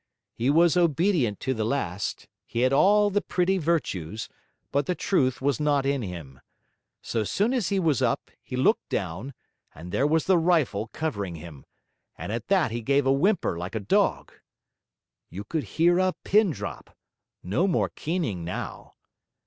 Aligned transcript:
He 0.33 0.49
was 0.49 0.75
obedient 0.75 1.39
to 1.41 1.53
the 1.53 1.63
last; 1.63 2.27
he 2.47 2.61
had 2.61 2.73
all 2.73 3.11
the 3.11 3.21
pretty 3.21 3.59
virtues, 3.59 4.27
but 4.71 4.87
the 4.87 4.95
truth 4.95 5.43
was 5.43 5.59
not 5.59 5.85
in 5.85 6.01
him. 6.01 6.41
So 7.03 7.23
soon 7.23 7.53
as 7.53 7.69
he 7.69 7.79
was 7.79 8.01
up, 8.01 8.31
he 8.41 8.55
looked 8.55 8.89
down, 8.89 9.35
and 9.75 9.91
there 9.91 10.07
was 10.07 10.25
the 10.25 10.39
rifle 10.39 10.87
covering 10.87 11.35
him; 11.35 11.65
and 12.17 12.31
at 12.31 12.47
that 12.47 12.71
he 12.71 12.81
gave 12.81 13.05
a 13.05 13.11
whimper 13.13 13.59
like 13.59 13.75
a 13.75 13.79
dog. 13.79 14.33
You 15.29 15.43
could 15.43 15.67
bear 15.77 15.99
a 15.99 16.13
pin 16.23 16.49
drop; 16.49 16.97
no 17.43 17.67
more 17.67 17.89
keening 17.89 18.43
now. 18.43 18.95